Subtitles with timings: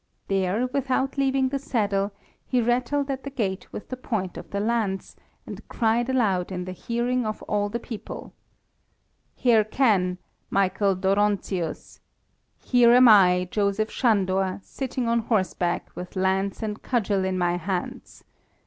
[0.29, 2.11] There, without leaving the saddle,
[2.47, 6.65] he rattled at the gate with the point of the lance, and cried aloud in
[6.65, 8.33] the hearing of all the people
[9.43, 10.17] "Hearken,
[10.49, 11.99] Michael Dóronczius!
[12.63, 18.23] Here am I, Joseph Sándor, sitting on horseback, with lance and cudgel in my hands.